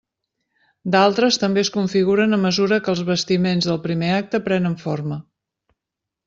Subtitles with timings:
[0.93, 5.21] D'altres també es configuren a mesura que els bastiments del primer acte prenen forma.